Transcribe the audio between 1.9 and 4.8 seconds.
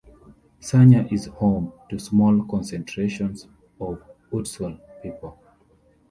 small concentrations of Utsul